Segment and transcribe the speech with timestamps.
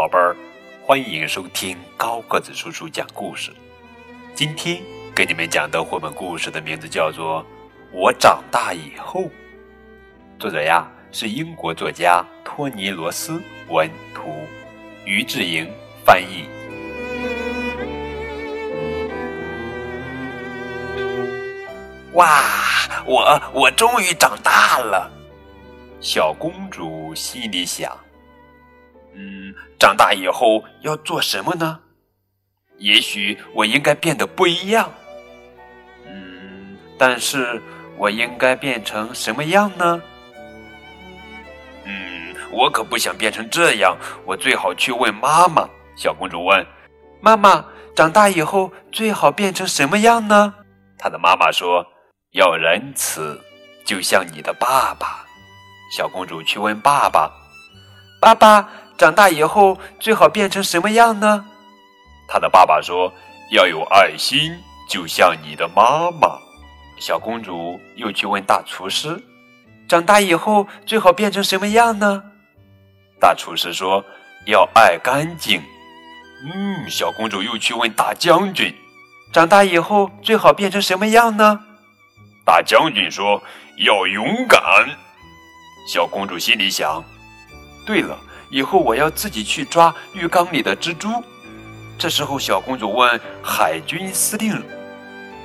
[0.00, 0.34] 宝贝儿，
[0.82, 3.52] 欢迎收听高个子叔叔讲故事。
[4.34, 4.82] 今天
[5.14, 7.42] 给你们讲的绘本故事的名字叫做
[7.92, 9.20] 《我长大以后》，
[10.38, 14.30] 作者呀是英国作家托尼·罗斯文图，
[15.04, 15.70] 于志莹
[16.02, 16.46] 翻译。
[22.14, 22.42] 哇，
[23.04, 25.12] 我我终于长大了！
[26.00, 27.94] 小公主心里想。
[29.14, 31.80] 嗯，长大以后要做什么呢？
[32.78, 34.90] 也许我应该变得不一样。
[36.06, 37.60] 嗯，但是
[37.98, 40.00] 我应该变成什么样呢？
[41.84, 43.96] 嗯，我可不想变成这样。
[44.24, 45.68] 我最好去问妈妈。
[45.96, 46.66] 小公主问
[47.20, 47.62] ：“妈妈，
[47.94, 50.54] 长大以后最好变成什么样呢？”
[50.96, 51.84] 她的妈妈说
[52.32, 53.38] ：“要仁慈，
[53.84, 55.26] 就像你的爸爸。”
[55.94, 57.30] 小公主去问爸爸
[58.22, 61.46] ：“爸爸。”长大以后最好变成什么样呢？
[62.28, 63.10] 他的爸爸说
[63.50, 64.54] ：“要有爱心，
[64.90, 66.38] 就像你的妈妈。”
[67.00, 69.18] 小公主又去问大厨师
[69.88, 72.24] ：“长大以后最好变成什么样呢？”
[73.18, 74.04] 大厨师说
[74.44, 75.62] ：“要爱干净。”
[76.44, 78.70] 嗯，小公主又去问大将军
[79.32, 81.60] ：“长大以后最好变成什么样呢？”
[82.44, 83.42] 大将军说
[83.82, 84.60] ：“要勇敢。”
[85.88, 87.02] 小公主心里想
[87.86, 88.18] ：“对了。”
[88.50, 91.08] 以后我要自己去抓浴缸里的蜘蛛。
[91.96, 94.62] 这时候，小公主问海军司令：“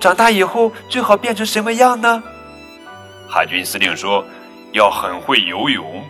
[0.00, 2.22] 长大以后最好变成什么样呢？”
[3.28, 4.24] 海军司令说
[4.72, 6.04] ：“要很会游泳，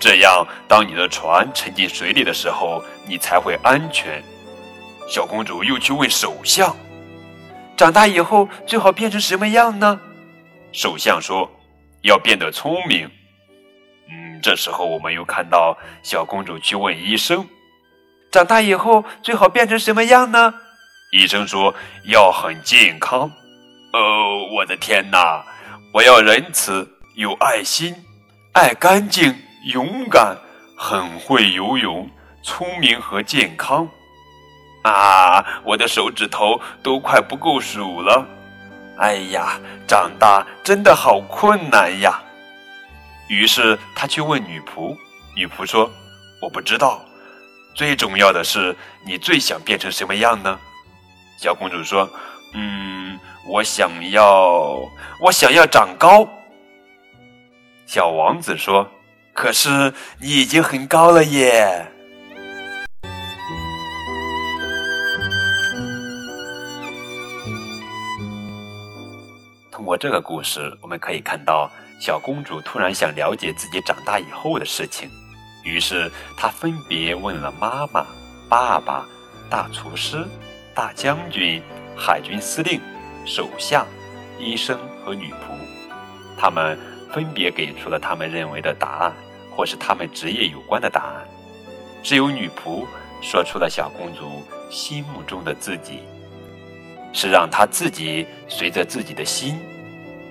[0.00, 4.22] 这样当你的船沉进水里的时候，你才会安全。”
[5.08, 6.74] 小公主又去问首相
[7.76, 10.00] ：“长大以后最好变成什么样呢？”
[10.72, 11.48] 首相说
[12.02, 13.08] ：“要变得聪明。”
[14.46, 17.44] 这时候我们又看到小公主去问医生
[18.30, 20.54] ：“长大以后最好变成什么样呢？”
[21.10, 21.74] 医生说
[22.06, 23.22] ：“要很健康。”
[23.92, 25.44] 哦，我的天哪！
[25.92, 27.92] 我要仁慈、有爱心、
[28.52, 29.34] 爱干净、
[29.72, 30.36] 勇敢、
[30.78, 32.08] 很会游泳、
[32.44, 33.88] 聪明和健康。
[34.84, 38.24] 啊，我的手指头都快不够数了！
[38.98, 39.58] 哎呀，
[39.88, 42.22] 长大真的好困难呀！
[43.28, 44.96] 于是他去问女仆，
[45.34, 45.90] 女仆说
[46.40, 47.04] ：“我不知道。
[47.74, 50.58] 最重要的是，你最想变成什么样呢？”
[51.36, 52.08] 小公主说
[52.54, 54.78] ：“嗯，我想要，
[55.20, 56.28] 我想要长高。”
[57.84, 58.88] 小王子说
[59.34, 61.86] ：“可是你已经很高了耶。”
[69.72, 71.70] 通过这个故事，我们可以看到。
[71.98, 75.10] 小公主突然想了解自己长大以后的事情，
[75.64, 78.06] 于是她分别问了妈妈、
[78.48, 79.06] 爸爸、
[79.50, 80.24] 大厨师、
[80.74, 81.62] 大将军、
[81.96, 82.80] 海军司令、
[83.24, 83.86] 首相、
[84.38, 85.56] 医生和女仆。
[86.38, 86.78] 他们
[87.10, 89.12] 分别给出了他们认为的答案，
[89.56, 91.26] 或是他们职业有关的答案。
[92.02, 92.86] 只有女仆
[93.22, 96.00] 说出了小公主心目中的自己，
[97.14, 99.58] 是让她自己随着自己的心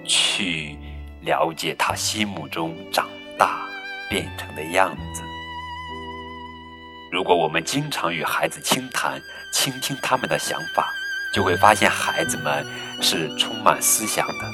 [0.06, 0.78] 去。
[1.26, 3.68] 了解他心目中长大
[4.10, 5.24] 变成的样子。
[7.12, 9.22] 如果我们经常与孩子倾谈，
[9.54, 10.88] 倾听他们的想法，
[11.34, 12.66] 就会发现孩子们
[13.02, 14.52] 是充满思想的。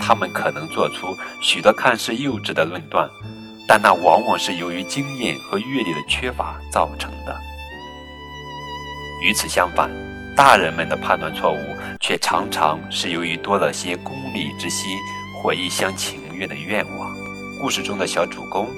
[0.00, 3.08] 他们可能做出许多看似幼稚的论断，
[3.66, 7.36] 但那往往是由于经验和阅历的缺乏造成的。
[9.22, 9.90] 与此相反，
[10.36, 14.96] 大人们的判断错误却常常是由于多了些功利之心。
[15.42, 17.10] 或一厢情愿的愿望。
[17.58, 18.68] 故事中的小主公，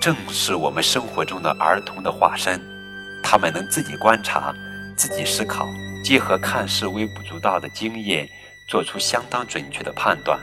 [0.00, 2.60] 正是我们生活中的儿童的化身。
[3.20, 4.54] 他们能自己观察，
[4.96, 5.66] 自己思考，
[6.04, 8.28] 结合看似微不足道的经验，
[8.68, 10.38] 做出相当准确的判断。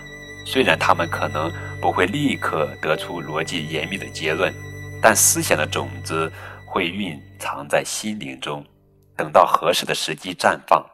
[0.45, 1.49] 虽然他们可能
[1.79, 4.53] 不会立刻得出逻辑严密的结论，
[5.01, 6.29] 但思想的种子
[6.65, 8.65] 会蕴藏在心灵中，
[9.15, 10.85] 等到合适的时机绽放。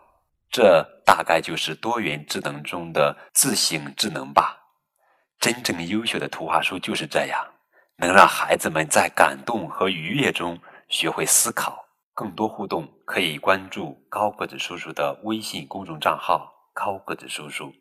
[0.52, 4.57] 这大概就是多元智能中的自省智能吧。
[5.40, 7.48] 真正优秀的图画书就是这样，
[7.98, 11.86] 能让孩子们在感动和愉悦中学会思考。
[12.14, 17.72] 更多互动可以关注高个子叔叔的微信公众账号“高个子叔叔”。